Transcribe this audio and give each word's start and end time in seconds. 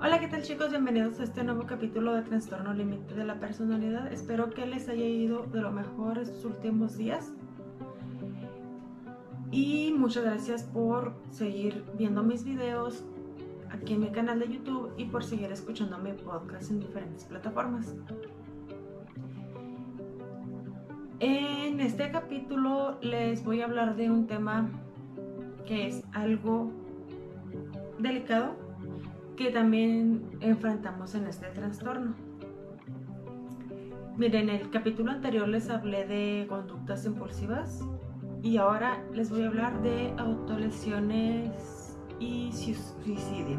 Hola, 0.00 0.18
¿qué 0.18 0.26
tal 0.26 0.42
chicos? 0.42 0.70
Bienvenidos 0.70 1.20
a 1.20 1.24
este 1.24 1.44
nuevo 1.44 1.66
capítulo 1.66 2.14
de 2.14 2.22
Trastorno 2.22 2.74
Límite 2.74 3.14
de 3.14 3.24
la 3.24 3.38
Personalidad. 3.38 4.12
Espero 4.12 4.50
que 4.50 4.66
les 4.66 4.88
haya 4.88 5.06
ido 5.06 5.46
de 5.46 5.60
lo 5.60 5.70
mejor 5.70 6.18
estos 6.18 6.44
últimos 6.44 6.96
días. 6.96 7.32
Y 9.52 9.94
muchas 9.96 10.24
gracias 10.24 10.64
por 10.64 11.14
seguir 11.30 11.84
viendo 11.96 12.24
mis 12.24 12.44
videos 12.44 13.04
aquí 13.70 13.94
en 13.94 14.00
mi 14.00 14.10
canal 14.10 14.40
de 14.40 14.48
YouTube 14.48 14.92
y 14.96 15.04
por 15.04 15.22
seguir 15.22 15.52
escuchando 15.52 15.96
mi 15.98 16.12
podcast 16.12 16.70
en 16.70 16.80
diferentes 16.80 17.24
plataformas. 17.24 17.94
En 21.20 21.80
este 21.80 22.10
capítulo 22.10 22.98
les 23.00 23.44
voy 23.44 23.60
a 23.62 23.66
hablar 23.66 23.94
de 23.94 24.10
un 24.10 24.26
tema 24.26 24.68
que 25.66 25.86
es 25.86 26.02
algo 26.12 26.72
delicado 27.98 28.63
que 29.36 29.50
también 29.50 30.22
enfrentamos 30.40 31.14
en 31.14 31.26
este 31.26 31.46
trastorno. 31.48 32.14
Miren, 34.16 34.48
en 34.48 34.60
el 34.60 34.70
capítulo 34.70 35.10
anterior 35.10 35.48
les 35.48 35.68
hablé 35.70 36.06
de 36.06 36.46
conductas 36.48 37.04
impulsivas 37.04 37.80
y 38.42 38.58
ahora 38.58 39.02
les 39.12 39.30
voy 39.30 39.42
a 39.42 39.48
hablar 39.48 39.82
de 39.82 40.14
autolesiones 40.18 41.98
y 42.20 42.52
suicidio. 42.52 43.58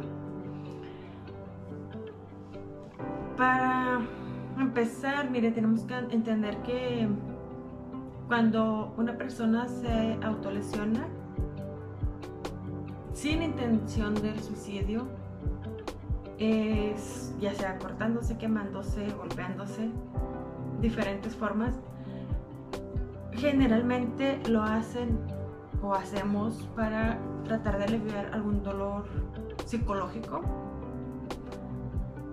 Para 3.35 3.99
empezar, 4.57 5.29
miren, 5.29 5.53
tenemos 5.53 5.81
que 5.81 5.95
entender 5.95 6.57
que 6.59 7.09
cuando 8.27 8.93
una 8.97 9.17
persona 9.17 9.67
se 9.67 10.17
autolesiona 10.23 11.05
sin 13.13 13.43
intención 13.43 14.13
del 14.15 14.39
suicidio, 14.39 15.07
es 16.39 17.33
ya 17.39 17.53
sea 17.53 17.77
cortándose, 17.77 18.37
quemándose, 18.37 19.09
golpeándose, 19.11 19.89
diferentes 20.81 21.35
formas. 21.35 21.75
Generalmente 23.33 24.39
lo 24.49 24.63
hacen 24.63 25.19
o 25.81 25.93
hacemos 25.93 26.69
para 26.75 27.19
tratar 27.43 27.77
de 27.77 27.85
aliviar 27.85 28.33
algún 28.33 28.63
dolor 28.63 29.05
psicológico 29.65 30.41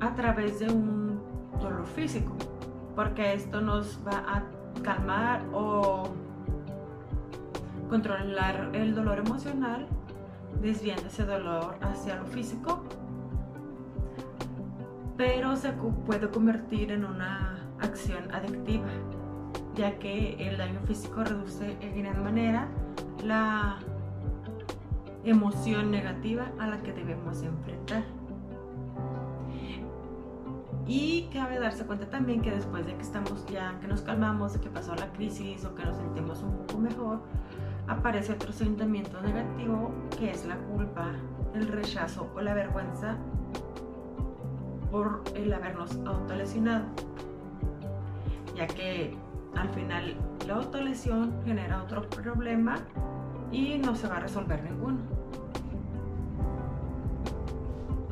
a 0.00 0.14
través 0.14 0.60
de 0.60 0.66
un 0.72 1.20
dolor 1.60 1.86
físico, 1.86 2.32
porque 2.96 3.34
esto 3.34 3.60
nos 3.60 4.00
va 4.06 4.24
a 4.26 4.42
calmar 4.82 5.42
o 5.52 6.08
controlar 7.88 8.70
el 8.72 8.94
dolor 8.94 9.18
emocional, 9.18 9.86
desviando 10.60 11.06
ese 11.06 11.24
dolor 11.24 11.76
hacia 11.82 12.16
lo 12.16 12.24
físico 12.24 12.82
pero 15.16 15.56
se 15.56 15.72
puede 15.72 16.28
convertir 16.30 16.92
en 16.92 17.04
una 17.04 17.58
acción 17.80 18.32
adictiva, 18.32 18.88
ya 19.74 19.98
que 19.98 20.34
el 20.48 20.58
daño 20.58 20.80
físico 20.86 21.24
reduce 21.24 21.76
en 21.80 22.02
gran 22.02 22.22
manera 22.22 22.68
la 23.24 23.78
emoción 25.24 25.90
negativa 25.90 26.50
a 26.58 26.66
la 26.66 26.82
que 26.82 26.92
debemos 26.92 27.42
enfrentar. 27.42 28.04
Y 30.86 31.28
cabe 31.32 31.60
darse 31.60 31.86
cuenta 31.86 32.10
también 32.10 32.42
que 32.42 32.50
después 32.50 32.84
de 32.86 32.96
que 32.96 33.02
estamos 33.02 33.46
ya, 33.46 33.78
que 33.80 33.86
nos 33.86 34.02
calmamos, 34.02 34.54
de 34.54 34.60
que 34.60 34.68
pasó 34.68 34.94
la 34.96 35.12
crisis 35.12 35.64
o 35.64 35.74
que 35.74 35.84
nos 35.84 35.96
sentimos 35.96 36.42
un 36.42 36.56
poco 36.58 36.80
mejor, 36.80 37.20
aparece 37.86 38.32
otro 38.32 38.52
sentimiento 38.52 39.20
negativo 39.20 39.92
que 40.18 40.30
es 40.30 40.44
la 40.44 40.56
culpa, 40.56 41.12
el 41.54 41.68
rechazo 41.68 42.30
o 42.34 42.40
la 42.40 42.54
vergüenza 42.54 43.16
por 44.92 45.22
el 45.34 45.50
habernos 45.54 45.98
autolesionado, 46.06 46.84
ya 48.54 48.66
que 48.66 49.16
al 49.56 49.68
final 49.70 50.14
la 50.46 50.56
autolesión 50.56 51.32
genera 51.46 51.82
otro 51.82 52.08
problema 52.10 52.76
y 53.50 53.78
no 53.78 53.96
se 53.96 54.06
va 54.06 54.18
a 54.18 54.20
resolver 54.20 54.62
ninguno. 54.62 54.98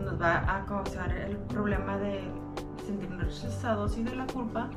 Nos 0.03 0.21
va 0.21 0.56
a 0.56 0.65
causar 0.65 1.12
el 1.12 1.37
problema 1.37 1.99
de 1.99 2.22
sentirnos 2.87 3.25
rechazados 3.25 3.99
y 3.99 4.03
de 4.03 4.16
la 4.16 4.26
culpa 4.26 4.71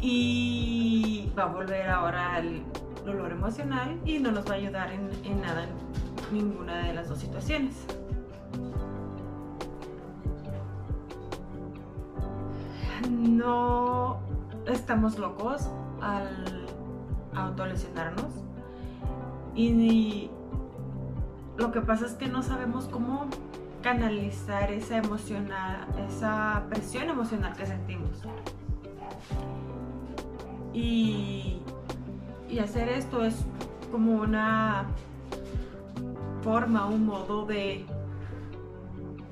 y 0.00 1.32
va 1.36 1.44
a 1.44 1.46
volver 1.46 1.88
ahora 1.88 2.34
al 2.34 2.62
dolor 3.06 3.32
emocional 3.32 3.98
y 4.04 4.18
no 4.18 4.30
nos 4.30 4.46
va 4.46 4.52
a 4.52 4.56
ayudar 4.56 4.92
en, 4.92 5.08
en 5.24 5.40
nada 5.40 5.64
en 5.64 5.70
ninguna 6.36 6.86
de 6.86 6.92
las 6.92 7.08
dos 7.08 7.18
situaciones. 7.18 7.86
No 13.12 14.18
estamos 14.66 15.18
locos 15.18 15.68
al 16.00 16.66
autolesionarnos 17.34 18.26
y 19.54 20.30
lo 21.56 21.70
que 21.72 21.80
pasa 21.80 22.06
es 22.06 22.14
que 22.14 22.28
no 22.28 22.42
sabemos 22.42 22.86
cómo 22.86 23.26
canalizar 23.82 24.72
esa 24.72 24.96
emocional, 24.96 25.86
esa 26.08 26.64
presión 26.70 27.10
emocional 27.10 27.54
que 27.56 27.66
sentimos. 27.66 28.22
Y, 30.72 31.60
hacer 32.62 32.88
esto 32.90 33.24
es 33.24 33.44
como 33.90 34.14
una 34.14 34.86
forma, 36.42 36.86
un 36.86 37.06
modo 37.06 37.44
de 37.46 37.84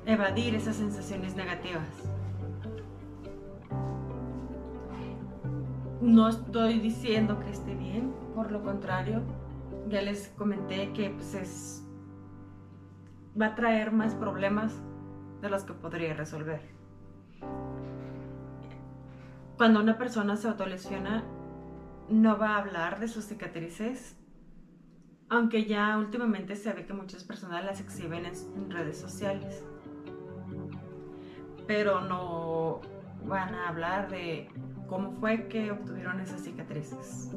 evadir 0.05 0.55
esas 0.55 0.75
sensaciones 0.75 1.35
negativas. 1.35 2.10
No 6.01 6.27
estoy 6.27 6.79
diciendo 6.79 7.39
que 7.39 7.51
esté 7.51 7.75
bien, 7.75 8.11
por 8.33 8.51
lo 8.51 8.63
contrario, 8.63 9.21
ya 9.87 10.01
les 10.01 10.29
comenté 10.29 10.91
que 10.93 11.11
pues 11.11 11.35
es, 11.35 11.87
va 13.39 13.47
a 13.47 13.55
traer 13.55 13.91
más 13.91 14.15
problemas 14.15 14.81
de 15.41 15.49
los 15.51 15.63
que 15.63 15.73
podría 15.73 16.15
resolver. 16.15 16.61
Cuando 19.57 19.79
una 19.79 19.99
persona 19.99 20.37
se 20.37 20.47
autolesiona, 20.47 21.23
no 22.09 22.35
va 22.39 22.55
a 22.55 22.57
hablar 22.57 22.99
de 22.99 23.07
sus 23.07 23.25
cicatrices, 23.25 24.17
aunque 25.29 25.65
ya 25.65 25.99
últimamente 25.99 26.55
se 26.55 26.73
ve 26.73 26.87
que 26.87 26.93
muchas 26.93 27.23
personas 27.23 27.63
las 27.63 27.79
exhiben 27.79 28.25
en 28.25 28.71
redes 28.71 28.97
sociales. 28.99 29.63
Pero 31.67 32.01
no 32.01 32.81
van 33.23 33.53
a 33.53 33.69
hablar 33.69 34.09
de 34.09 34.49
cómo 34.91 35.13
fue 35.13 35.47
que 35.47 35.71
obtuvieron 35.71 36.19
esas 36.19 36.41
cicatrices. 36.41 37.31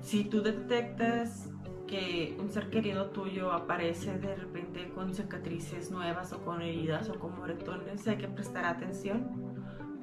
Si 0.00 0.22
tú 0.22 0.42
detectas 0.42 1.50
que 1.88 2.36
un 2.38 2.50
ser 2.50 2.70
querido 2.70 3.06
tuyo 3.06 3.52
aparece 3.52 4.16
de 4.16 4.36
repente 4.36 4.88
con 4.90 5.12
cicatrices 5.12 5.90
nuevas 5.90 6.32
o 6.32 6.44
con 6.44 6.62
heridas 6.62 7.10
o 7.10 7.18
con 7.18 7.36
moretones, 7.36 8.06
hay 8.06 8.18
que 8.18 8.28
prestar 8.28 8.64
atención 8.64 9.26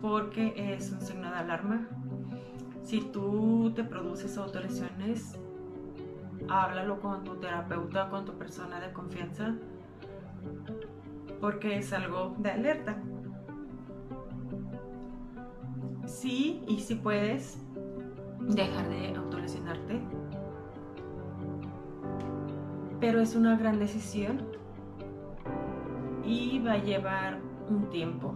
porque 0.01 0.53
es 0.57 0.91
un 0.91 0.99
signo 0.99 1.31
de 1.31 1.37
alarma. 1.37 1.87
Si 2.83 2.99
tú 2.99 3.71
te 3.73 3.85
produces 3.85 4.37
autolesiones, 4.37 5.39
háblalo 6.49 6.99
con 6.99 7.23
tu 7.23 7.37
terapeuta, 7.37 8.09
con 8.09 8.25
tu 8.25 8.37
persona 8.37 8.81
de 8.81 8.91
confianza, 8.91 9.55
porque 11.39 11.77
es 11.77 11.93
algo 11.93 12.35
de 12.39 12.51
alerta 12.51 13.01
sí 16.07 16.63
y 16.67 16.79
sí 16.79 16.95
puedes 16.95 17.57
dejar 18.39 18.89
de 18.89 19.15
autolesionarte, 19.15 19.99
pero 22.99 23.19
es 23.19 23.35
una 23.35 23.57
gran 23.57 23.79
decisión 23.79 24.47
y 26.25 26.59
va 26.59 26.73
a 26.73 26.77
llevar 26.77 27.39
un 27.69 27.89
tiempo. 27.89 28.33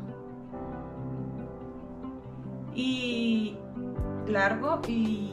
Y 2.73 3.57
largo 4.27 4.81
y 4.87 5.31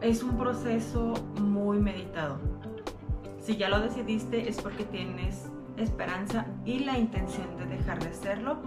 es 0.00 0.22
un 0.22 0.36
proceso 0.36 1.14
muy 1.40 1.78
meditado. 1.78 2.38
Si 3.40 3.56
ya 3.56 3.68
lo 3.68 3.80
decidiste 3.80 4.48
es 4.48 4.60
porque 4.60 4.84
tienes 4.84 5.50
esperanza 5.76 6.46
y 6.64 6.80
la 6.80 6.98
intención 6.98 7.56
de 7.58 7.66
dejar 7.66 7.98
de 8.00 8.08
hacerlo 8.08 8.58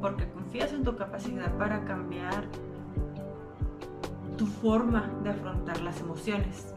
porque 0.00 0.28
confías 0.30 0.72
en 0.72 0.84
tu 0.84 0.96
capacidad 0.96 1.56
para 1.56 1.84
cambiar 1.84 2.44
tu 4.36 4.46
forma 4.46 5.10
de 5.22 5.30
afrontar 5.30 5.80
las 5.80 6.00
emociones. 6.00 6.74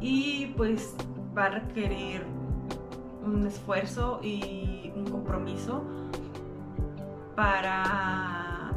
Y 0.00 0.46
pues 0.56 0.94
va 1.36 1.46
a 1.46 1.48
requerir 1.50 2.22
un 3.24 3.46
esfuerzo 3.46 4.20
y 4.22 4.92
un 4.96 5.06
compromiso 5.06 5.82
para 7.36 8.70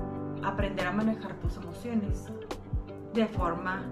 aprender 0.43 0.87
a 0.87 0.91
manejar 0.91 1.35
tus 1.35 1.55
emociones 1.57 2.27
de 3.13 3.27
forma 3.27 3.83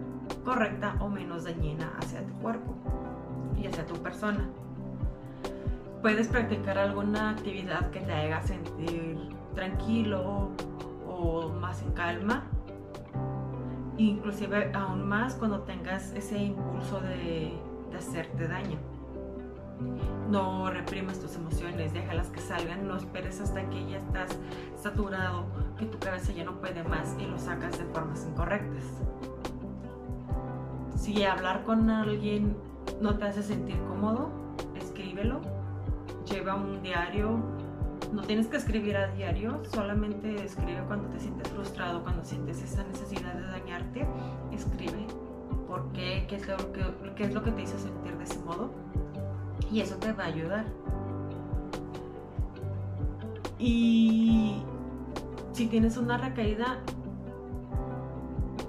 correcta 0.44 0.95
o 1.00 1.09
menos 1.09 1.45
dañina 1.45 1.94
hacia 2.00 2.25
tu 2.25 2.33
cuerpo 2.35 2.75
y 3.57 3.68
hacia 3.68 3.85
tu 3.85 3.95
persona. 3.95 4.50
Puedes 6.01 6.29
practicar 6.29 6.77
alguna 6.77 7.31
actividad 7.31 7.89
que 7.89 7.99
te 7.99 8.13
haga 8.13 8.41
sentir 8.41 9.17
tranquilo 9.53 10.49
o 11.05 11.49
más 11.49 11.81
en 11.81 11.91
calma, 11.91 12.45
inclusive 13.97 14.71
aún 14.73 15.05
más 15.09 15.35
cuando 15.35 15.59
tengas 15.63 16.13
ese 16.13 16.37
impulso 16.37 17.01
de, 17.01 17.59
hacerte 17.97 18.47
daño. 18.47 18.77
No 20.29 20.69
reprimas 20.71 21.19
tus 21.19 21.35
emociones, 21.35 21.91
déjalas 21.91 22.29
que 22.29 22.39
salgan, 22.39 22.87
no 22.87 22.95
esperes 22.95 23.41
hasta 23.41 23.69
que 23.69 23.89
ya 23.89 23.97
estás 23.97 24.37
saturado, 24.81 25.47
que 25.77 25.85
tu 25.85 25.99
cabeza 25.99 26.31
ya 26.31 26.45
no 26.45 26.61
puede 26.61 26.81
más 26.85 27.17
y 27.19 27.25
lo 27.25 27.37
sacas 27.37 27.77
de 27.77 27.83
formas 27.85 28.25
incorrectas. 28.25 28.85
Si 30.95 31.25
hablar 31.25 31.63
con 31.65 31.89
alguien 31.89 32.55
no 33.01 33.17
te 33.17 33.25
hace 33.25 33.43
sentir 33.43 33.77
cómodo, 33.89 34.29
escríbelo, 34.77 35.41
lleva 36.29 36.55
un 36.55 36.81
diario, 36.81 37.39
no 38.13 38.21
tienes 38.23 38.47
que 38.47 38.57
escribir 38.57 38.97
a 38.97 39.07
diario, 39.07 39.61
solamente 39.71 40.43
escribe 40.43 40.81
cuando 40.87 41.09
te 41.09 41.19
sientes 41.19 41.47
frustrado, 41.49 42.03
cuando 42.03 42.23
sientes 42.23 42.61
esa 42.61 42.83
necesidad 42.83 43.33
de 43.33 43.47
dañarte, 43.47 44.07
escribe 44.51 45.05
por 45.67 45.91
qué, 45.91 46.25
qué 46.27 46.35
es 46.35 46.47
lo 47.33 47.43
que, 47.43 47.51
te 47.51 47.61
hizo 47.61 47.77
sentir 47.77 48.17
de 48.17 48.23
ese 48.23 48.39
modo 48.39 48.71
y 49.71 49.81
eso 49.81 49.95
te 49.97 50.11
va 50.13 50.23
a 50.23 50.27
ayudar. 50.27 50.65
Y 53.59 54.63
si 55.51 55.67
tienes 55.67 55.97
una 55.97 56.17
recaída, 56.17 56.79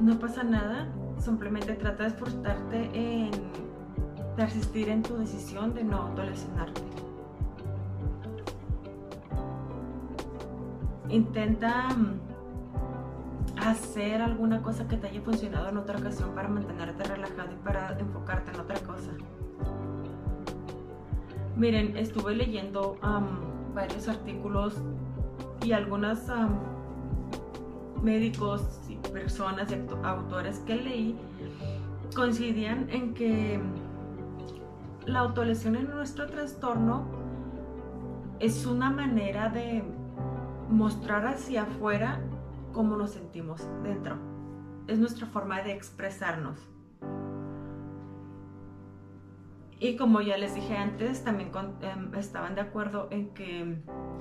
no 0.00 0.18
pasa 0.18 0.42
nada, 0.42 0.88
simplemente 1.18 1.74
trata 1.74 2.04
de 2.04 2.08
esforzarte 2.08 2.90
en 2.92 3.30
persistir 4.36 4.88
en 4.88 5.02
tu 5.02 5.16
decisión 5.16 5.74
de 5.74 5.84
no 5.84 5.98
autolesionarte. 5.98 6.89
Intenta 11.10 11.88
mm, 11.88 12.20
hacer 13.58 14.22
alguna 14.22 14.62
cosa 14.62 14.86
que 14.88 14.96
te 14.96 15.08
haya 15.08 15.20
funcionado 15.22 15.68
en 15.68 15.76
otra 15.76 15.98
ocasión 15.98 16.34
para 16.34 16.48
mantenerte 16.48 17.04
relajado 17.04 17.52
y 17.52 17.64
para 17.64 17.98
enfocarte 17.98 18.52
en 18.52 18.60
otra 18.60 18.78
cosa. 18.80 19.10
Miren, 21.56 21.96
estuve 21.96 22.34
leyendo 22.34 22.96
varios 23.74 24.08
artículos 24.08 24.80
y 25.62 25.72
algunos 25.72 26.20
médicos 28.02 28.80
personas 29.12 29.70
y 29.70 29.74
autores 30.04 30.60
que 30.60 30.76
leí 30.76 31.16
coincidían 32.14 32.88
en 32.90 33.14
que 33.14 33.60
la 35.06 35.20
autolesión 35.20 35.76
en 35.76 35.90
nuestro 35.90 36.26
trastorno 36.26 37.04
es 38.38 38.64
una 38.66 38.90
manera 38.90 39.48
de 39.48 39.82
mostrar 40.70 41.26
hacia 41.26 41.62
afuera 41.62 42.20
cómo 42.72 42.96
nos 42.96 43.10
sentimos 43.10 43.68
dentro. 43.82 44.16
Es 44.86 44.98
nuestra 44.98 45.26
forma 45.26 45.62
de 45.62 45.72
expresarnos. 45.72 46.58
Y 49.82 49.96
como 49.96 50.20
ya 50.20 50.36
les 50.36 50.54
dije 50.54 50.76
antes, 50.76 51.24
también 51.24 51.50
em, 51.80 52.14
estaban 52.14 52.54
de 52.54 52.60
acuerdo 52.60 53.08
en 53.10 53.30
que 53.30 53.78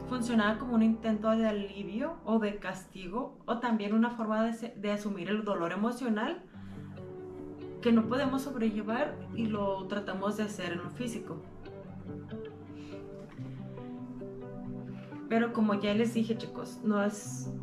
funcionaba 0.08 0.58
como 0.58 0.76
un 0.76 0.84
intento 0.84 1.30
de 1.32 1.48
alivio 1.48 2.16
o 2.24 2.40
de 2.40 2.60
castigo 2.60 3.38
o 3.46 3.60
también 3.60 3.94
una 3.94 4.12
forma 4.12 4.46
de, 4.46 4.92
asumir 4.92 5.30
el 5.30 5.44
dolor 5.44 5.74
emocional 5.74 6.42
que 7.82 7.92
no 7.92 8.08
podemos 8.08 8.44
sobrellevar 8.44 9.16
y 9.36 9.48
lo 9.48 9.86
tratamos 9.88 10.38
de 10.38 10.44
hacer 10.44 10.72
en 10.72 10.84
lo 10.84 10.90
físico. 10.92 11.42
Pero 15.30 15.54
como 15.54 15.76
ya 15.76 15.94
les 15.94 16.14
dije 16.14 16.38
chicos, 16.38 16.80
no 16.84 17.04
es, 17.04 17.54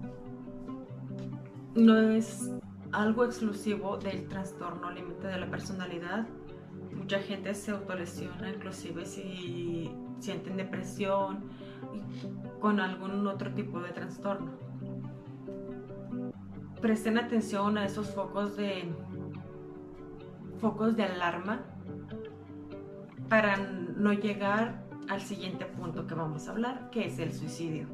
no 1.75 1.99
es 1.99 2.51
algo 2.93 3.25
exclusivo 3.25 3.99
del 3.99 4.29
trastorno 4.29 4.91
límite 4.91 5.27
de 5.27 5.39
la 5.39 5.51
personalidad 5.51 6.27
mucha 7.07 7.21
gente 7.21 7.55
se 7.55 7.71
autolesiona, 7.71 8.51
inclusive 8.51 9.05
si 9.05 9.95
sienten 10.19 10.57
depresión 10.57 11.45
con 12.61 12.81
algún 12.81 13.25
otro 13.29 13.53
tipo 13.55 13.81
de 13.81 13.91
trastorno. 13.91 14.53
Presten 16.81 17.19
atención 17.19 17.79
a 17.79 17.85
esos 17.85 18.13
focos 18.13 18.57
de 18.57 18.93
focos 20.59 20.97
de 20.97 21.05
alarma 21.05 21.61
para 23.29 23.57
no 23.57 24.13
llegar 24.13 24.86
al 25.09 25.21
siguiente 25.21 25.65
punto 25.67 26.07
que 26.07 26.15
vamos 26.15 26.49
a 26.49 26.53
hablar, 26.53 26.91
que 26.91 27.07
es 27.07 27.19
el 27.19 27.33
suicidio. 27.33 27.87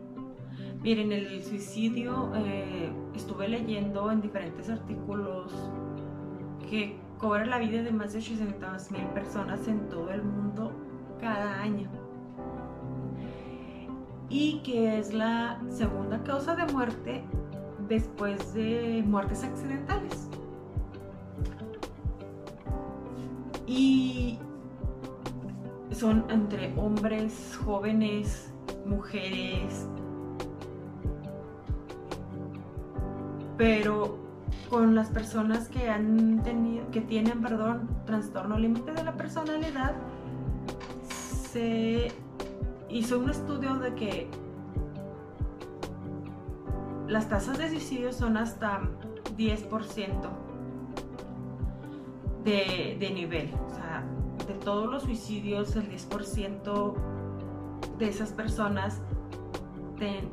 Miren, 0.83 1.13
el 1.13 1.43
suicidio, 1.43 2.33
eh, 2.35 2.93
estuve 3.15 3.49
leyendo 3.49 4.11
en 4.11 4.21
diferentes 4.21 4.69
artículos 4.69 5.53
que 6.69 6.99
cobra 7.19 7.47
la 7.47 7.59
vida 7.59 7.83
de 7.83 7.93
más 7.93 8.13
de 8.13 8.19
800 8.19 8.91
mil 8.91 9.05
personas 9.09 9.69
en 9.69 9.89
todo 9.89 10.11
el 10.11 10.23
mundo 10.23 10.73
cada 11.21 11.61
año. 11.61 11.89
Y 14.29 14.61
que 14.63 14.99
es 14.99 15.13
la 15.13 15.61
segunda 15.69 16.23
causa 16.25 16.57
de 16.57 16.73
muerte 16.73 17.23
después 17.89 18.55
de 18.55 19.05
muertes 19.07 19.45
accidentales. 19.45 20.29
Y 23.67 24.39
son 26.03 26.25
entre 26.31 26.75
hombres, 26.77 27.57
jóvenes, 27.65 28.53
mujeres. 28.85 29.87
Pero 33.57 34.19
con 34.69 34.97
las 34.97 35.11
personas 35.11 35.69
que 35.69 35.89
han 35.89 36.43
tenido, 36.43 36.91
que 36.91 37.03
tienen, 37.03 37.41
perdón, 37.41 37.89
trastorno 38.05 38.59
límite 38.59 38.91
de 38.91 39.05
la 39.05 39.13
personalidad, 39.13 39.95
se 41.53 42.11
hizo 42.89 43.21
un 43.21 43.31
estudio 43.31 43.77
de 43.77 43.95
que 43.95 44.29
las 47.07 47.29
tasas 47.29 47.59
de 47.59 47.69
suicidio 47.69 48.13
son 48.13 48.39
hasta 48.39 48.81
10% 49.37 50.31
de, 52.43 52.97
de 52.99 53.11
nivel. 53.11 53.55
O 53.55 53.71
sea, 53.71 53.82
de 54.47 54.55
todos 54.55 54.91
los 54.91 55.03
suicidios, 55.03 55.77
el 55.77 55.91
10% 55.91 56.95
de 57.99 58.09
esas 58.09 58.33
personas 58.33 59.01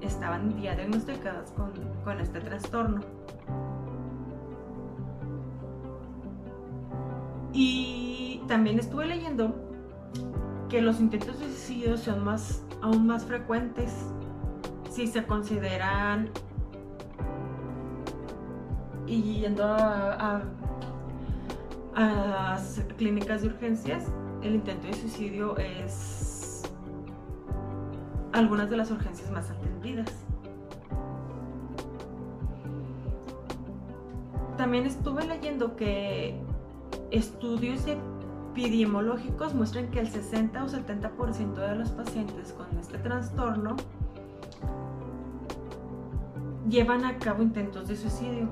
estaban 0.02 0.60
ya 0.62 0.76
diagnosticadas 0.76 1.52
con, 1.52 1.72
con 2.04 2.20
este 2.20 2.40
trastorno. 2.42 3.02
Y 7.54 8.42
también 8.48 8.80
estuve 8.80 9.06
leyendo 9.06 9.54
que 10.70 10.82
los 10.82 11.00
intentos 11.00 11.40
de 11.40 11.48
suicidio 11.48 11.98
son 11.98 12.24
más, 12.24 12.64
aún 12.82 13.08
más 13.08 13.26
frecuentes 13.26 13.94
si 14.90 15.08
se 15.08 15.26
consideran 15.26 16.30
y 19.08 19.42
yendo 19.42 19.64
a, 19.66 20.14
a, 20.14 20.42
clínicas 22.98 23.42
de 23.42 23.48
urgencias, 23.48 24.06
el 24.42 24.56
intento 24.56 24.88
de 24.88 24.94
suicidio 24.94 25.58
es 25.58 26.64
algunas 28.34 28.70
de 28.70 28.78
las 28.78 28.92
urgencias 28.92 29.30
más 29.32 29.50
atendidas. 29.50 30.08
También 34.58 34.86
estuve 34.86 35.26
leyendo 35.26 35.76
que 35.76 36.38
Estudios 37.12 37.86
epidemiológicos 37.88 39.56
muestran 39.56 39.90
que 39.90 40.00
el 40.00 40.10
60 40.10 40.64
o 40.64 40.68
70% 40.68 41.54
de 41.56 41.76
los 41.76 41.90
pacientes 41.90 42.54
con 42.54 42.68
este 42.80 43.00
trastorno 43.00 43.76
llevan 46.70 47.04
a 47.06 47.18
cabo 47.18 47.42
intentos 47.42 47.88
de 47.88 47.96
suicidio. 47.96 48.48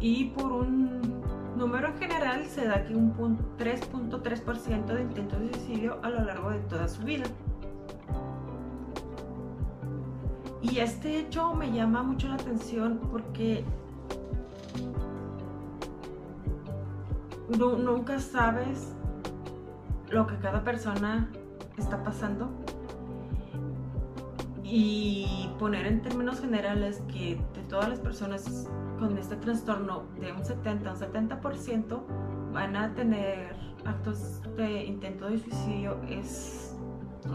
Y 0.00 0.26
por 0.30 0.52
un 0.52 0.83
número 1.56 1.88
en 1.88 1.98
general 1.98 2.44
se 2.46 2.66
da 2.66 2.84
que 2.84 2.94
un 2.94 3.14
3.3% 3.58 4.86
de 4.86 5.02
intentos 5.02 5.40
de 5.40 5.54
suicidio 5.54 5.98
a 6.02 6.10
lo 6.10 6.24
largo 6.24 6.50
de 6.50 6.58
toda 6.60 6.88
su 6.88 7.02
vida. 7.02 7.24
Y 10.62 10.78
este 10.78 11.18
hecho 11.18 11.54
me 11.54 11.70
llama 11.72 12.02
mucho 12.02 12.28
la 12.28 12.34
atención 12.34 12.98
porque 13.10 13.64
nunca 17.48 18.18
sabes 18.18 18.94
lo 20.10 20.26
que 20.26 20.36
cada 20.38 20.64
persona 20.64 21.30
está 21.76 22.02
pasando 22.02 22.48
y 24.62 25.50
poner 25.58 25.86
en 25.86 26.02
términos 26.02 26.40
generales 26.40 27.02
que 27.12 27.38
de 27.54 27.62
todas 27.68 27.88
las 27.88 28.00
personas 28.00 28.68
con 29.04 29.18
este 29.18 29.36
trastorno 29.36 30.04
de 30.18 30.32
un 30.32 30.42
70 30.42 30.88
a 30.88 30.92
un 30.94 30.98
70% 30.98 32.06
van 32.52 32.74
a 32.74 32.94
tener 32.94 33.54
actos 33.84 34.40
de 34.56 34.84
intento 34.84 35.28
de 35.28 35.38
suicidio 35.38 36.00
es 36.08 36.74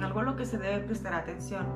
algo 0.02 0.22
a 0.22 0.24
lo 0.24 0.36
que 0.36 0.46
se 0.46 0.58
debe 0.58 0.80
prestar 0.80 1.14
atención. 1.14 1.68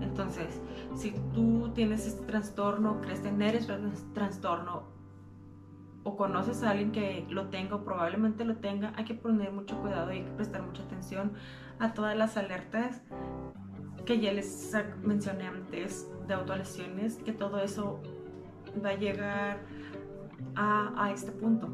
Entonces, 0.00 0.60
si 0.94 1.10
tú 1.34 1.70
tienes 1.74 2.06
este 2.06 2.24
trastorno, 2.26 3.00
crees 3.00 3.22
tener 3.22 3.56
este 3.56 3.76
trastorno 4.14 4.84
o 6.04 6.16
conoces 6.16 6.62
a 6.62 6.70
alguien 6.70 6.92
que 6.92 7.26
lo 7.28 7.48
tenga 7.48 7.74
o 7.74 7.84
probablemente 7.84 8.44
lo 8.44 8.58
tenga, 8.58 8.92
hay 8.94 9.04
que 9.04 9.14
poner 9.14 9.50
mucho 9.50 9.76
cuidado 9.80 10.12
y 10.12 10.18
hay 10.18 10.24
que 10.26 10.30
prestar 10.30 10.62
mucha 10.62 10.84
atención 10.84 11.32
a 11.80 11.92
todas 11.92 12.16
las 12.16 12.36
alertas 12.36 13.02
que 14.06 14.20
ya 14.20 14.32
les 14.32 14.72
mencioné 15.02 15.48
antes 15.48 16.08
de 16.28 16.34
autolesiones, 16.34 17.16
que 17.16 17.32
todo 17.32 17.60
eso 17.60 18.00
va 18.84 18.90
a 18.90 18.96
llegar 18.96 19.60
a, 20.54 21.04
a 21.04 21.12
este 21.12 21.32
punto. 21.32 21.68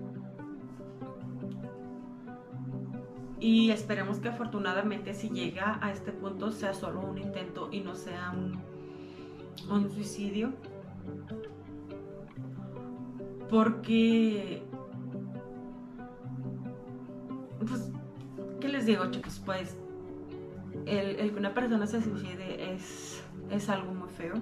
Y 3.39 3.71
esperemos 3.71 4.19
que 4.19 4.29
afortunadamente 4.29 5.13
si 5.13 5.29
llega 5.29 5.79
a 5.83 5.93
este 5.93 6.11
punto 6.11 6.51
sea 6.51 6.73
solo 6.73 7.01
un 7.01 7.19
intento 7.19 7.69
y 7.71 7.81
no 7.81 7.95
sea 7.95 8.33
un, 8.33 8.59
un 9.71 9.91
suicidio. 9.91 10.53
Porque... 13.51 14.63
Pues, 17.59 17.91
¿qué 18.61 18.69
les 18.69 18.87
digo 18.87 19.11
chicos? 19.11 19.41
Pues 19.45 19.77
el, 20.87 21.33
que 21.33 21.39
una 21.39 21.53
persona 21.53 21.87
se 21.87 22.03
suicide 22.03 22.73
es, 22.75 23.23
es 23.51 23.69
algo 23.69 23.93
muy 23.93 24.09
feo. 24.09 24.35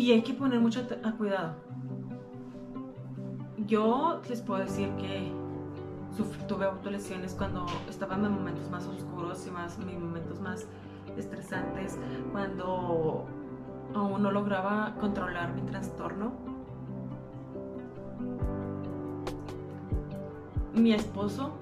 Y 0.00 0.12
hay 0.12 0.22
que 0.22 0.32
poner 0.32 0.58
mucho 0.60 0.80
cuidado. 1.18 1.56
Yo 3.66 4.22
les 4.30 4.40
puedo 4.40 4.62
decir 4.62 4.88
que 4.96 5.30
tuve 6.48 6.64
autolesiones 6.64 7.34
cuando 7.34 7.66
estaba 7.86 8.14
en 8.14 8.22
momentos 8.22 8.70
más 8.70 8.86
oscuros 8.86 9.46
y 9.46 9.50
más 9.50 9.78
mis 9.80 9.98
momentos 9.98 10.40
más 10.40 10.66
estresantes, 11.18 11.98
cuando 12.32 13.26
aún 13.94 14.22
no 14.22 14.30
lograba 14.30 14.94
controlar 14.98 15.52
mi 15.52 15.60
trastorno. 15.70 16.32
Mi 20.72 20.94
esposo 20.94 21.52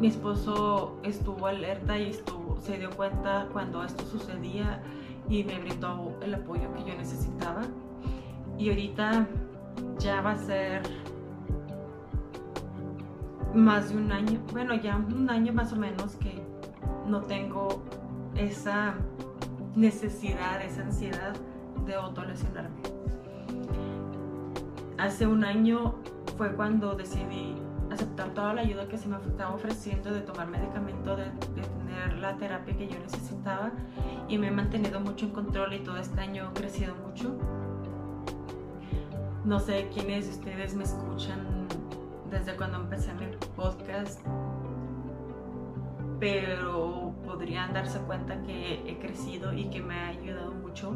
mi 0.00 0.08
esposo 0.08 0.98
estuvo 1.04 1.46
alerta 1.46 1.98
y 1.98 2.12
se 2.60 2.78
dio 2.78 2.90
cuenta 2.90 3.48
cuando 3.52 3.82
esto 3.82 4.04
sucedía 4.04 4.82
y 5.28 5.44
me 5.44 5.58
brindó 5.58 6.16
el 6.22 6.34
apoyo 6.34 6.72
que 6.74 6.84
yo 6.84 6.96
necesitaba. 6.96 7.62
Y 8.58 8.70
ahorita 8.70 9.26
ya 9.98 10.20
va 10.20 10.32
a 10.32 10.36
ser 10.36 10.82
más 13.54 13.88
de 13.90 13.96
un 13.96 14.12
año, 14.12 14.40
bueno, 14.52 14.74
ya 14.74 14.96
un 14.96 15.30
año 15.30 15.52
más 15.52 15.72
o 15.72 15.76
menos 15.76 16.16
que 16.16 16.42
no 17.06 17.22
tengo 17.22 17.82
esa 18.36 18.94
necesidad, 19.74 20.62
esa 20.62 20.82
ansiedad 20.82 21.34
de 21.86 21.94
autolesionarme. 21.94 22.76
Hace 24.98 25.26
un 25.26 25.44
año 25.44 25.94
fue 26.36 26.52
cuando 26.54 26.94
decidí 26.94 27.56
aceptar 27.90 28.30
toda 28.30 28.54
la 28.54 28.62
ayuda 28.62 28.88
que 28.88 28.98
se 28.98 29.08
me 29.08 29.16
estaba 29.16 29.54
ofreciendo 29.54 30.10
de 30.12 30.20
tomar 30.20 30.48
medicamento, 30.48 31.16
de, 31.16 31.30
la 32.20 32.36
terapia 32.36 32.76
que 32.76 32.88
yo 32.88 32.98
necesitaba 32.98 33.72
y 34.28 34.38
me 34.38 34.48
he 34.48 34.50
mantenido 34.50 35.00
mucho 35.00 35.26
en 35.26 35.32
control 35.32 35.74
y 35.74 35.80
todo 35.80 35.96
este 35.98 36.20
año 36.20 36.50
he 36.50 36.58
crecido 36.58 36.94
mucho. 37.06 37.36
No 39.44 39.60
sé 39.60 39.88
quiénes 39.92 40.26
de 40.26 40.32
ustedes 40.32 40.74
me 40.74 40.84
escuchan 40.84 41.68
desde 42.30 42.56
cuando 42.56 42.78
empecé 42.78 43.12
mi 43.14 43.26
podcast, 43.54 44.20
pero 46.18 47.14
podrían 47.24 47.72
darse 47.72 47.98
cuenta 48.00 48.42
que 48.42 48.82
he 48.90 48.98
crecido 48.98 49.52
y 49.52 49.70
que 49.70 49.80
me 49.80 49.94
ha 49.94 50.08
ayudado 50.08 50.52
mucho. 50.52 50.92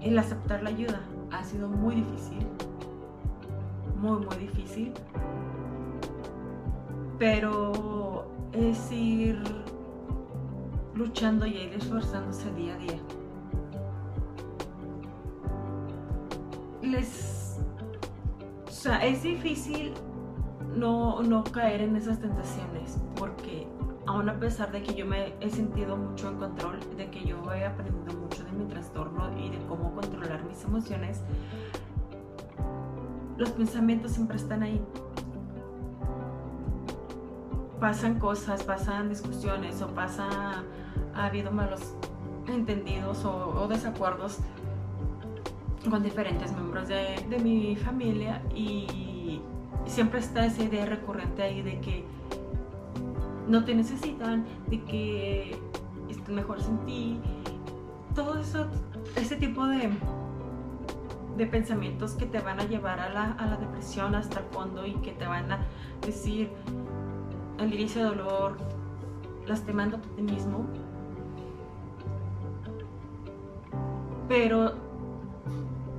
El 0.00 0.18
aceptar 0.18 0.62
la 0.62 0.70
ayuda 0.70 1.00
ha 1.30 1.44
sido 1.44 1.68
muy 1.68 1.96
difícil 1.96 2.46
muy, 4.04 4.26
muy 4.26 4.36
difícil. 4.36 4.92
Pero 7.18 8.03
es 8.54 8.92
ir 8.92 9.42
luchando 10.94 11.46
y 11.46 11.56
ir 11.56 11.74
esforzándose 11.74 12.52
día 12.52 12.74
a 12.74 12.78
día. 12.78 13.00
Les. 16.82 17.58
O 18.66 18.70
sea, 18.70 19.04
es 19.04 19.22
difícil 19.22 19.94
no, 20.76 21.22
no 21.22 21.44
caer 21.44 21.80
en 21.82 21.96
esas 21.96 22.20
tentaciones 22.20 22.98
porque 23.16 23.66
aún 24.06 24.28
a 24.28 24.38
pesar 24.38 24.70
de 24.70 24.82
que 24.82 24.94
yo 24.94 25.06
me 25.06 25.34
he 25.40 25.50
sentido 25.50 25.96
mucho 25.96 26.28
en 26.28 26.36
control, 26.36 26.78
de 26.96 27.10
que 27.10 27.24
yo 27.24 27.52
he 27.52 27.64
aprendido 27.64 28.18
mucho 28.18 28.44
de 28.44 28.52
mi 28.52 28.66
trastorno 28.66 29.36
y 29.38 29.50
de 29.50 29.58
cómo 29.66 29.94
controlar 29.94 30.44
mis 30.44 30.62
emociones, 30.64 31.22
los 33.36 33.50
pensamientos 33.50 34.12
siempre 34.12 34.36
están 34.36 34.62
ahí. 34.62 34.80
Pasan 37.84 38.18
cosas, 38.18 38.62
pasan 38.62 39.10
discusiones 39.10 39.82
o 39.82 39.88
pasa, 39.88 40.64
ha 41.14 41.26
habido 41.26 41.52
malos 41.52 41.92
entendidos 42.46 43.26
o, 43.26 43.68
desacuerdos 43.68 44.38
con 45.90 46.02
diferentes 46.02 46.50
miembros 46.52 46.88
de, 46.88 47.38
mi 47.42 47.76
familia 47.76 48.40
y 48.54 49.42
siempre 49.84 50.20
está 50.20 50.46
esa 50.46 50.62
idea 50.62 50.86
recurrente 50.86 51.42
ahí 51.42 51.60
de 51.60 51.78
que 51.80 52.06
no 53.48 53.66
te 53.66 53.74
necesitan, 53.74 54.46
de 54.68 54.82
que 54.84 55.60
están 56.08 56.36
mejor 56.36 56.62
sin 56.62 56.78
ti. 56.86 57.20
Todo 58.14 58.38
eso, 58.38 58.66
ese 59.14 59.36
tipo 59.36 59.66
de, 59.66 59.90
de 61.36 61.46
pensamientos 61.46 62.12
que 62.12 62.26
te 62.26 62.40
van 62.40 62.60
a 62.60 62.64
llevar 62.64 63.00
a 63.00 63.10
la, 63.10 63.56
depresión 63.58 64.14
hasta 64.14 64.40
el 64.40 64.46
fondo 64.46 64.86
y 64.86 64.94
que 64.94 65.12
te 65.12 65.26
van 65.26 65.52
a 65.52 65.66
decir 66.00 66.50
al 67.58 67.72
inicio 67.72 68.02
de 68.02 68.08
dolor, 68.08 68.56
lastimando 69.46 69.96
a 69.96 70.00
ti 70.00 70.22
mismo. 70.22 70.66
Pero 74.28 74.74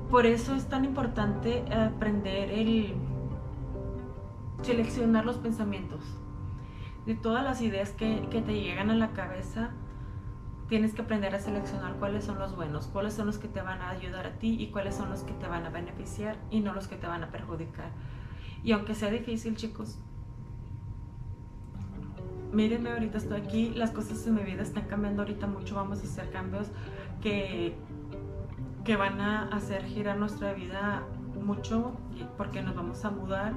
por 0.10 0.26
eso 0.26 0.56
es 0.56 0.68
tan 0.68 0.86
importante 0.86 1.64
aprender 1.74 2.52
el 2.52 2.96
seleccionar 4.62 5.26
los 5.26 5.38
pensamientos. 5.38 6.02
De 7.06 7.16
todas 7.16 7.44
las 7.44 7.62
ideas 7.62 7.92
que, 7.92 8.28
que 8.32 8.42
te 8.42 8.54
llegan 8.54 8.90
a 8.90 8.96
la 8.96 9.12
cabeza, 9.12 9.70
tienes 10.68 10.94
que 10.94 11.04
aprender 11.04 11.36
a 11.36 11.40
seleccionar 11.40 11.96
cuáles 11.98 12.24
son 12.24 12.40
los 12.40 12.56
buenos, 12.56 12.88
cuáles 12.88 13.14
son 13.14 13.28
los 13.28 13.38
que 13.38 13.48
te 13.48 13.62
van 13.62 13.82
a 13.82 13.90
ayudar 13.90 14.26
a 14.26 14.40
ti 14.40 14.58
y 14.60 14.72
cuáles 14.72 14.96
son 14.96 15.10
los 15.10 15.22
que 15.22 15.34
te 15.34 15.48
van 15.48 15.66
a 15.66 15.70
beneficiar 15.70 16.38
y 16.50 16.62
no 16.62 16.74
los 16.74 16.88
que 16.88 16.96
te 16.96 17.06
van 17.06 17.24
a 17.24 17.30
perjudicar. 17.30 17.92
Y 18.64 18.72
aunque 18.72 18.96
sea 18.96 19.12
difícil, 19.12 19.56
chicos, 19.56 20.00
mírenme, 22.56 22.92
ahorita 22.92 23.18
estoy 23.18 23.42
aquí, 23.42 23.74
las 23.76 23.92
cosas 23.92 24.26
en 24.26 24.36
mi 24.36 24.44
vida 24.44 24.64
están 24.64 24.86
cambiando 24.86 25.22
ahorita 25.22 25.46
mucho, 25.46 25.76
vamos 25.76 26.00
a 26.00 26.04
hacer 26.04 26.32
cambios 26.32 26.68
que, 27.22 27.76
que 28.86 28.96
van 28.96 29.20
a 29.20 29.50
hacer 29.50 29.84
girar 29.86 30.18
nuestra 30.18 30.54
vida 30.54 31.04
mucho 31.44 31.92
porque 32.38 32.62
nos 32.62 32.76
vamos 32.76 33.04
a 33.04 33.12
mudar 33.12 33.54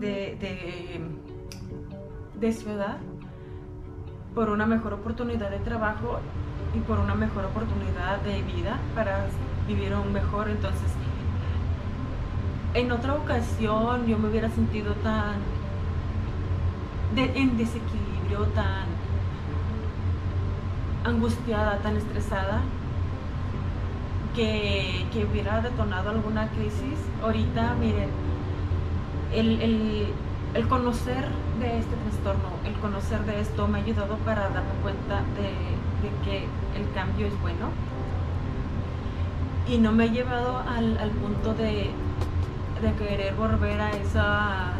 de, 0.00 0.36
de, 0.40 1.00
de 2.40 2.52
ciudad 2.52 2.98
por 4.34 4.50
una 4.50 4.66
mejor 4.66 4.92
oportunidad 4.94 5.50
de 5.50 5.58
trabajo 5.60 6.18
y 6.74 6.80
por 6.80 6.98
una 6.98 7.14
mejor 7.14 7.44
oportunidad 7.44 8.20
de 8.22 8.42
vida 8.42 8.78
para 8.94 9.26
vivir 9.66 9.92
aún 9.92 10.12
mejor. 10.12 10.48
Entonces, 10.48 10.90
en 12.74 12.92
otra 12.92 13.14
ocasión 13.14 14.06
yo 14.06 14.18
me 14.18 14.28
hubiera 14.28 14.48
sentido 14.48 14.94
tan 14.94 15.59
en 17.16 17.56
desequilibrio, 17.56 18.46
tan 18.54 18.86
angustiada, 21.04 21.78
tan 21.78 21.96
estresada, 21.96 22.60
que, 24.34 25.06
que 25.12 25.24
hubiera 25.24 25.60
detonado 25.60 26.10
alguna 26.10 26.48
crisis. 26.48 26.98
Ahorita, 27.22 27.74
miren, 27.74 28.10
el 29.32 30.12
el 30.54 30.66
conocer 30.66 31.28
de 31.60 31.78
este 31.78 31.94
trastorno, 31.96 32.48
el 32.64 32.74
conocer 32.74 33.24
de 33.24 33.40
esto 33.40 33.68
me 33.68 33.78
ha 33.78 33.82
ayudado 33.82 34.16
para 34.18 34.48
darme 34.50 34.72
cuenta 34.82 35.22
de, 35.36 35.50
que 36.24 36.46
el 36.78 36.92
cambio 36.92 37.26
es 37.26 37.40
bueno 37.40 37.68
y 39.68 39.78
no 39.78 39.92
me 39.92 40.04
ha 40.04 40.06
llevado 40.06 40.58
al, 40.58 41.10
punto 41.10 41.54
de, 41.54 41.90
querer 42.98 43.34
volver 43.34 43.80
a, 43.80 43.90
esa, 43.90 44.72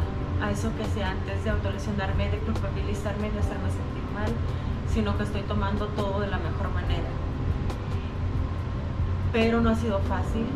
a 0.43 0.51
eso 0.51 0.71
que 0.77 0.85
hacía 0.85 1.11
antes 1.11 1.45
de 1.45 1.51
autolesionarme, 1.51 2.31
de 2.31 2.39
culpabilizarme, 2.39 3.31
de 3.31 3.39
hacerme 3.39 3.71
sentir 3.71 4.05
mal, 4.15 4.31
sino 4.93 5.17
que 5.17 5.25
estoy 5.25 5.43
tomando 5.43 5.87
todo 5.89 6.21
de 6.21 6.29
la 6.29 6.39
mejor 6.39 6.71
manera. 6.75 7.09
pero 9.33 9.61
no 9.61 9.71
ha 9.71 9.77
sido 9.77 10.01
fácil. 10.01 10.47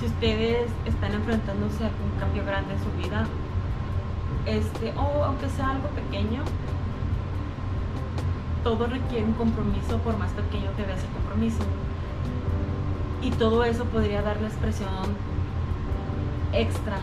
Si 0.00 0.06
ustedes 0.06 0.68
están 0.84 1.12
enfrentándose 1.12 1.84
a 1.84 1.86
algún 1.86 2.10
cambio 2.18 2.44
grande 2.44 2.74
en 2.74 2.80
su 2.80 2.90
vida, 3.00 3.26
este, 4.46 4.92
o 4.96 5.24
aunque 5.24 5.48
sea 5.48 5.70
algo 5.70 5.88
pequeño, 5.90 6.42
todo 8.64 8.86
requiere 8.86 9.24
un 9.24 9.34
compromiso, 9.34 9.98
por 9.98 10.18
más 10.18 10.30
pequeño 10.32 10.74
que 10.76 10.82
vea 10.82 10.96
ese 10.96 11.06
compromiso. 11.08 11.62
Y 13.22 13.30
todo 13.32 13.64
eso 13.64 13.84
podría 13.84 14.22
darle 14.22 14.48
expresión 14.48 15.14
extra 16.52 16.98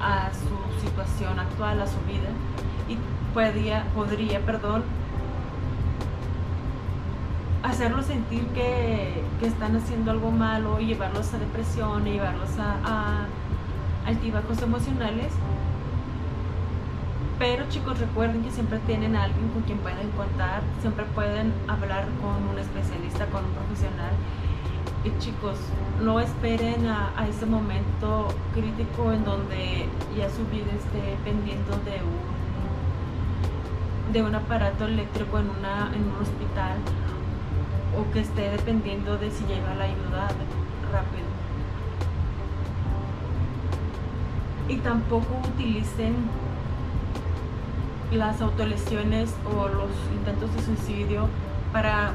a 0.00 0.30
su 0.32 0.84
situación 0.84 1.38
actual, 1.38 1.80
a 1.80 1.86
su 1.86 1.98
vida, 2.06 2.30
y 2.88 2.96
podría, 3.34 3.84
podría 3.94 4.40
perdón, 4.40 4.82
hacerlos 7.62 8.06
sentir 8.06 8.46
que, 8.48 9.22
están 9.42 9.76
haciendo 9.76 10.10
algo 10.10 10.32
malo 10.32 10.80
y 10.80 10.86
llevarlos 10.86 11.32
a 11.32 11.38
depresión 11.38 12.04
llevarlos 12.04 12.50
a, 12.58 12.74
a 12.84 13.26
altibajos 14.06 14.60
emocionales. 14.62 15.32
Pero 17.38 17.68
chicos, 17.68 18.00
recuerden 18.00 18.42
que 18.42 18.50
siempre 18.50 18.80
tienen 18.80 19.14
a 19.14 19.24
alguien 19.24 19.48
con 19.50 19.62
quien 19.62 19.78
pueden 19.78 20.10
contar, 20.10 20.62
siempre 20.80 21.04
pueden 21.14 21.52
hablar 21.68 22.06
con 22.20 22.48
un 22.48 22.58
especialista, 22.58 23.26
con 23.26 23.44
un 23.44 23.52
profesional. 23.52 24.10
Chicos, 25.18 25.58
no 26.02 26.20
esperen 26.20 26.86
a, 26.86 27.26
ese 27.28 27.46
momento 27.46 28.28
crítico 28.54 29.12
en 29.12 29.24
donde 29.24 29.86
ya 30.16 30.28
su 30.28 30.44
vida 30.46 30.72
esté 30.76 31.00
dependiendo 31.10 31.72
de 31.84 32.02
un 32.02 32.38
de 34.12 34.22
un 34.22 34.34
aparato 34.34 34.86
eléctrico 34.86 35.38
en, 35.38 35.50
una, 35.50 35.92
en 35.94 36.02
un 36.02 36.22
hospital 36.22 36.78
o 37.98 38.10
que 38.12 38.20
esté 38.20 38.50
dependiendo 38.50 39.18
de 39.18 39.30
si 39.30 39.44
llega 39.44 39.74
la 39.74 39.84
ayuda 39.84 40.28
rápido. 40.92 41.28
Y 44.68 44.76
tampoco 44.76 45.42
utilicen 45.52 46.14
las 48.12 48.40
autolesiones 48.40 49.34
o 49.44 49.68
los 49.68 49.90
intentos 50.14 50.54
de 50.54 50.62
suicidio 50.62 51.28
para, 51.72 52.12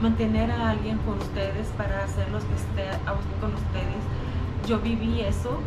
mantener 0.00 0.50
a 0.50 0.70
alguien 0.70 0.98
con 0.98 1.18
ustedes, 1.18 1.68
para 1.76 2.04
hacerlos 2.04 2.44
que 2.44 2.54
esté 2.54 2.98
con 3.40 3.54
ustedes. 3.54 4.02
Yo 4.66 4.78
viví 4.78 5.20
eso 5.20 5.60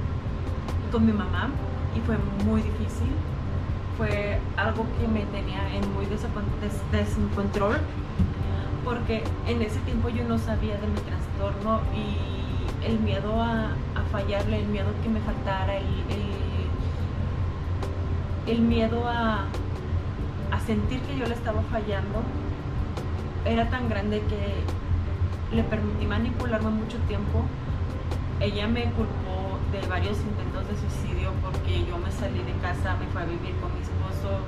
con 0.91 1.05
mi 1.05 1.11
mamá 1.11 1.49
y 1.95 1.99
fue 2.01 2.17
muy 2.45 2.61
difícil. 2.61 3.11
Fue 3.97 4.39
algo 4.57 4.85
que 4.99 5.07
me 5.07 5.25
tenía 5.25 5.61
en 5.75 5.93
muy 5.93 6.05
descontrol 6.91 7.77
porque 8.83 9.23
en 9.47 9.61
ese 9.61 9.79
tiempo 9.81 10.09
yo 10.09 10.23
no 10.23 10.37
sabía 10.37 10.75
de 10.77 10.87
mi 10.87 10.99
trastorno 11.01 11.81
y 11.95 12.85
el 12.85 12.99
miedo 12.99 13.41
a, 13.41 13.75
fallarle, 14.11 14.59
el 14.59 14.67
miedo 14.67 14.89
que 15.01 15.07
me 15.07 15.21
faltara, 15.21 15.77
el, 15.77 15.85
el, 18.45 18.59
miedo 18.59 19.07
a, 19.07 19.45
a 20.51 20.59
sentir 20.59 20.99
que 21.01 21.17
yo 21.17 21.25
le 21.25 21.33
estaba 21.33 21.61
fallando 21.71 22.21
era 23.45 23.69
tan 23.69 23.89
grande 23.89 24.21
que 24.21 25.55
le 25.55 25.63
permití 25.63 26.05
manipularme 26.05 26.69
mucho 26.69 26.97
tiempo. 27.07 27.43
Ella 28.39 28.67
me 28.67 28.85
culpó 28.91 29.59
de 29.71 29.85
varios 29.87 30.17
intentos 30.19 30.67
de 30.67 30.77
suicidio 30.77 31.31
porque 31.43 31.85
yo 31.85 31.97
me 31.97 32.11
salí 32.11 32.39
de 32.39 32.53
casa, 32.61 32.95
me 32.95 33.05
fui 33.07 33.21
a 33.21 33.25
vivir 33.25 33.55
con 33.61 33.73
mi 33.73 33.81
esposo 33.81 34.39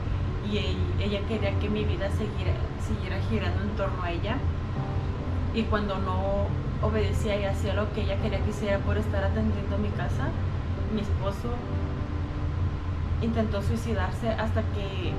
y 0.50 0.58
ella 1.02 1.20
quería 1.28 1.58
que 1.60 1.70
mi 1.70 1.86
vida 1.86 2.10
siguiera, 2.10 2.54
siguiera 2.86 3.20
girando 3.30 3.64
en 3.64 3.70
torno 3.76 4.02
a 4.04 4.12
ella. 4.12 4.38
Y 5.54 5.64
cuando 5.64 5.98
no 6.00 6.48
obedecía 6.82 7.40
y 7.40 7.46
hacía 7.46 7.74
lo 7.74 7.92
que 7.94 8.02
ella 8.02 8.18
quería 8.18 8.40
que 8.40 8.50
hiciera 8.50 8.80
por 8.80 8.98
estar 8.98 9.24
atendiendo 9.24 9.78
mi 9.78 9.90
casa, 9.90 10.30
mi 10.94 11.02
esposo 11.02 11.54
intentó 13.22 13.62
suicidarse 13.62 14.30
hasta 14.30 14.62
que 14.62 15.14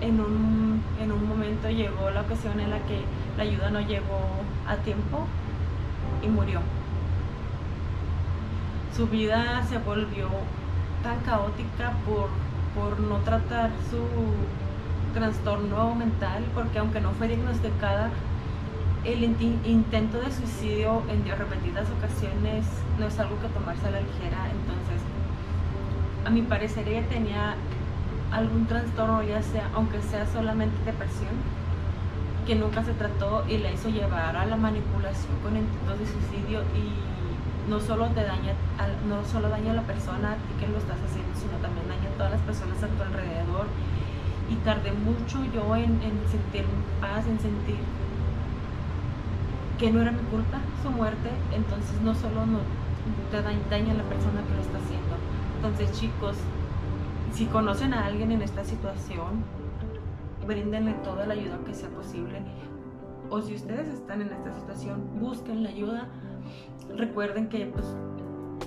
en 0.00 0.20
un, 0.20 0.82
en 1.00 1.12
un 1.12 1.28
momento 1.28 1.68
llegó 1.68 2.10
la 2.10 2.22
ocasión 2.22 2.60
en 2.60 2.70
la 2.70 2.78
que 2.80 3.00
la 3.36 3.42
ayuda 3.44 3.70
no 3.70 3.80
llegó 3.80 4.20
a 4.66 4.76
tiempo 4.76 5.26
y 6.22 6.28
murió. 6.28 6.60
Su 8.94 9.06
vida 9.08 9.62
se 9.68 9.78
volvió 9.78 10.28
tan 11.02 11.20
caótica 11.20 11.92
por 12.06 12.28
por 12.76 13.00
no 13.00 13.16
tratar 13.20 13.70
su 13.90 14.04
trastorno 15.18 15.94
mental, 15.94 16.44
porque 16.54 16.78
aunque 16.78 17.00
no 17.00 17.10
fue 17.12 17.26
diagnosticada, 17.26 18.10
el 19.04 19.24
intento 19.24 20.20
de 20.20 20.30
suicidio 20.30 21.02
en 21.08 21.24
repetidas 21.26 21.88
ocasiones 21.90 22.66
no 22.98 23.06
es 23.06 23.18
algo 23.18 23.40
que 23.40 23.48
tomarse 23.48 23.86
a 23.86 23.92
la 23.92 24.00
ligera. 24.00 24.50
Entonces, 24.50 25.00
a 26.26 26.30
mi 26.30 26.42
parecer, 26.42 26.86
ella 26.88 27.08
tenía 27.08 27.54
algún 28.36 28.66
trastorno, 28.66 29.22
ya 29.22 29.42
sea, 29.42 29.70
aunque 29.74 30.02
sea 30.02 30.26
solamente 30.26 30.76
depresión, 30.84 31.32
que 32.46 32.54
nunca 32.54 32.84
se 32.84 32.92
trató 32.92 33.44
y 33.48 33.58
la 33.58 33.72
hizo 33.72 33.88
llevar 33.88 34.36
a 34.36 34.44
la 34.44 34.56
manipulación 34.56 35.34
con 35.42 35.56
intentos 35.56 35.98
de 35.98 36.06
suicidio 36.06 36.60
y 36.76 37.70
no 37.70 37.80
solo 37.80 38.06
te 38.08 38.22
daña, 38.22 38.52
no 39.08 39.24
solo 39.24 39.48
daña 39.48 39.72
a 39.72 39.74
la 39.74 39.82
persona 39.82 40.32
a 40.32 40.34
ti 40.36 40.52
que 40.60 40.68
lo 40.68 40.78
estás 40.78 40.98
haciendo, 41.02 41.32
sino 41.34 41.58
también 41.58 41.88
daña 41.88 42.08
a 42.12 42.16
todas 42.16 42.32
las 42.32 42.40
personas 42.42 42.76
a 42.82 42.86
tu 42.86 43.02
alrededor. 43.02 43.66
Y 44.48 44.54
tardé 44.62 44.92
mucho 44.92 45.42
yo 45.52 45.74
en, 45.74 45.98
sentir 46.30 46.64
paz, 47.00 47.26
en 47.26 47.40
sentir 47.40 47.82
que 49.76 49.90
no 49.90 50.00
era 50.02 50.12
mi 50.12 50.22
culpa 50.30 50.58
su 50.84 50.90
muerte, 50.90 51.30
entonces 51.52 52.00
no 52.02 52.14
solo 52.14 52.46
no 52.46 52.60
te 53.32 53.42
daña, 53.42 53.90
a 53.90 53.98
la 53.98 54.04
persona 54.04 54.46
que 54.46 54.54
lo 54.54 54.62
está 54.62 54.78
haciendo. 54.78 55.18
Entonces 55.56 55.90
chicos, 55.98 56.36
si 57.36 57.44
conocen 57.44 57.92
a 57.92 58.06
alguien 58.06 58.32
en 58.32 58.40
esta 58.40 58.64
situación, 58.64 59.44
bríndenle 60.46 60.94
toda 61.04 61.26
la 61.26 61.34
ayuda 61.34 61.58
que 61.66 61.74
sea 61.74 61.90
posible. 61.90 62.40
O 63.28 63.42
si 63.42 63.54
ustedes 63.54 63.88
están 63.88 64.22
en 64.22 64.32
esta 64.32 64.54
situación, 64.54 65.20
busquen 65.20 65.62
la 65.62 65.68
ayuda 65.68 66.08
recuerden 66.96 67.50
que 67.50 67.66
pues 67.66 67.84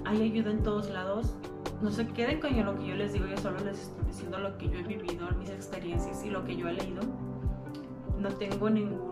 hay 0.05 0.21
ayuda 0.21 0.51
en 0.51 0.62
todos 0.62 0.91
lados. 0.91 1.34
No 1.82 1.89
se 1.89 2.05
queden 2.10 2.39
con 2.39 2.63
lo 2.63 2.77
que 2.77 2.86
yo 2.86 2.95
les 2.95 3.13
digo, 3.13 3.25
yo 3.25 3.38
solo 3.38 3.58
les 3.60 3.79
estoy 3.79 4.05
diciendo 4.05 4.38
lo 4.38 4.55
que 4.60 4.69
yo 4.69 4.77
he 4.77 4.84
vivido, 4.84 5.27
mis 5.39 5.49
experiencias 5.49 6.23
y 6.23 6.29
lo 6.29 6.45
que 6.45 6.55
yo 6.55 6.67
he 6.67 6.73
leído. 6.73 7.01
No 8.19 8.29
tengo 8.29 8.69
ningún 8.69 9.09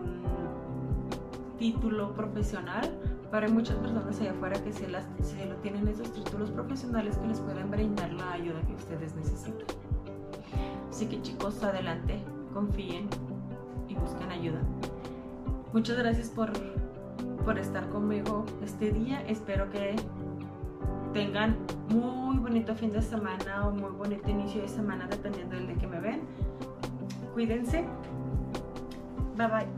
título 1.58 2.14
profesional, 2.14 2.88
pero 3.30 3.46
hay 3.46 3.52
muchas 3.52 3.76
personas 3.76 4.20
allá 4.20 4.30
afuera 4.30 4.62
que 4.62 4.72
se, 4.72 4.88
las, 4.88 5.06
se 5.22 5.44
lo 5.46 5.56
tienen 5.56 5.86
esos 5.88 6.12
títulos 6.12 6.50
profesionales 6.50 7.16
que 7.18 7.26
les 7.26 7.40
pueden 7.40 7.70
brindar 7.70 8.12
la 8.12 8.32
ayuda 8.32 8.60
que 8.62 8.74
ustedes 8.74 9.14
necesitan. 9.14 9.66
Así 10.88 11.06
que 11.06 11.20
chicos, 11.20 11.62
adelante, 11.62 12.22
confíen 12.54 13.08
y 13.88 13.94
busquen 13.94 14.30
ayuda. 14.30 14.60
Muchas 15.72 15.98
gracias 15.98 16.30
por 16.30 16.50
por 17.48 17.58
estar 17.58 17.88
conmigo 17.88 18.44
este 18.62 18.92
día. 18.92 19.22
Espero 19.26 19.70
que 19.70 19.96
tengan 21.14 21.56
muy 21.88 22.36
bonito 22.36 22.74
fin 22.74 22.92
de 22.92 23.00
semana 23.00 23.66
o 23.66 23.70
muy 23.70 23.90
bonito 23.90 24.28
inicio 24.28 24.60
de 24.60 24.68
semana 24.68 25.06
dependiendo 25.08 25.56
del 25.56 25.68
de 25.68 25.74
que 25.76 25.86
me 25.86 25.98
ven. 25.98 26.20
Cuídense. 27.32 27.86
Bye 29.38 29.46
bye. 29.46 29.77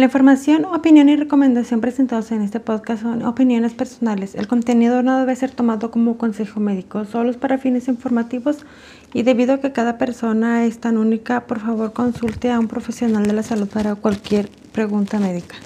La 0.00 0.06
información, 0.06 0.64
opinión 0.64 1.10
y 1.10 1.16
recomendación 1.16 1.82
presentados 1.82 2.32
en 2.32 2.40
este 2.40 2.58
podcast 2.58 3.02
son 3.02 3.22
opiniones 3.22 3.74
personales. 3.74 4.34
El 4.34 4.48
contenido 4.48 5.02
no 5.02 5.18
debe 5.18 5.36
ser 5.36 5.50
tomado 5.50 5.90
como 5.90 6.16
consejo 6.16 6.58
médico, 6.58 7.04
solo 7.04 7.30
para 7.34 7.58
fines 7.58 7.86
informativos 7.86 8.64
y 9.12 9.24
debido 9.24 9.52
a 9.52 9.60
que 9.60 9.72
cada 9.72 9.98
persona 9.98 10.64
es 10.64 10.78
tan 10.78 10.96
única, 10.96 11.46
por 11.46 11.60
favor 11.60 11.92
consulte 11.92 12.50
a 12.50 12.58
un 12.58 12.66
profesional 12.66 13.24
de 13.24 13.34
la 13.34 13.42
salud 13.42 13.68
para 13.68 13.94
cualquier 13.94 14.48
pregunta 14.72 15.18
médica. 15.18 15.56